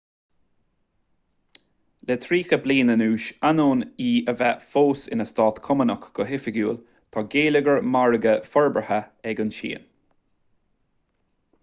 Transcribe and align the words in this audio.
le 2.11 2.15
tríocha 2.21 2.57
bliain 2.63 2.91
anuas 2.93 3.25
ainneoin 3.49 3.83
í 4.05 4.09
a 4.33 4.35
bheith 4.39 4.65
fós 4.69 5.03
ina 5.17 5.27
stát 5.33 5.61
cumannach 5.67 6.07
go 6.19 6.27
hoifigiúil 6.31 6.79
tá 7.17 7.23
geilleagar 7.35 7.85
margaidh 7.97 8.49
forbartha 8.55 9.01
ag 9.33 9.45
an 9.45 9.53
tsín 9.59 9.85